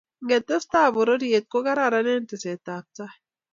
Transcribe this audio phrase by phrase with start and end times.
[0.25, 3.15] ngetesta pororiet ko kararan eng teset ab tai